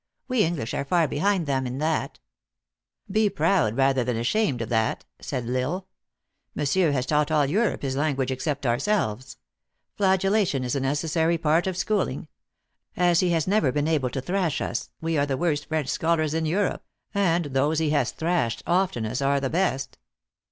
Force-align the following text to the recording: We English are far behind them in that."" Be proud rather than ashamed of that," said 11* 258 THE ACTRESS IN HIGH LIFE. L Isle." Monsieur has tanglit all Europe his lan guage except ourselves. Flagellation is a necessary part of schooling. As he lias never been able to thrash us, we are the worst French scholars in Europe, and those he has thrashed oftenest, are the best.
We 0.27 0.43
English 0.43 0.73
are 0.73 0.83
far 0.83 1.07
behind 1.07 1.45
them 1.45 1.67
in 1.67 1.77
that."" 1.77 2.17
Be 3.17 3.29
proud 3.29 3.77
rather 3.77 4.03
than 4.03 4.17
ashamed 4.17 4.63
of 4.63 4.69
that," 4.69 5.05
said 5.19 5.43
11* 5.43 5.47
258 5.51 5.53
THE 5.53 5.53
ACTRESS 5.53 5.53
IN 5.53 5.57
HIGH 5.61 5.61
LIFE. 5.67 6.51
L 6.55 6.55
Isle." 6.55 6.55
Monsieur 6.59 6.91
has 6.91 7.05
tanglit 7.05 7.31
all 7.31 7.45
Europe 7.45 7.81
his 7.83 7.95
lan 7.95 8.15
guage 8.15 8.31
except 8.31 8.65
ourselves. 8.65 9.37
Flagellation 9.97 10.63
is 10.63 10.73
a 10.75 10.79
necessary 10.79 11.37
part 11.37 11.67
of 11.67 11.77
schooling. 11.77 12.27
As 12.97 13.19
he 13.19 13.27
lias 13.29 13.45
never 13.45 13.71
been 13.71 13.87
able 13.87 14.09
to 14.09 14.21
thrash 14.21 14.59
us, 14.59 14.89
we 15.01 15.19
are 15.19 15.27
the 15.27 15.37
worst 15.37 15.67
French 15.67 15.89
scholars 15.89 16.33
in 16.33 16.47
Europe, 16.47 16.83
and 17.13 17.45
those 17.45 17.77
he 17.77 17.91
has 17.91 18.09
thrashed 18.09 18.63
oftenest, 18.65 19.21
are 19.21 19.39
the 19.39 19.51
best. 19.51 19.99